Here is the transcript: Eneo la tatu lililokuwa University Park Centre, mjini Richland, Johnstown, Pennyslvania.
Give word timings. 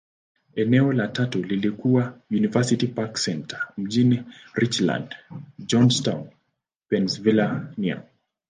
Eneo 0.55 0.91
la 0.93 1.07
tatu 1.07 1.43
lililokuwa 1.43 2.17
University 2.31 2.87
Park 2.87 3.15
Centre, 3.19 3.59
mjini 3.77 4.23
Richland, 4.55 5.15
Johnstown, 5.65 6.29
Pennyslvania. 6.89 8.03